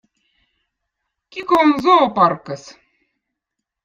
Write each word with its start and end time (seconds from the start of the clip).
kukko 1.35 1.59
on 1.65 1.73
zooparkkõz 1.83 2.65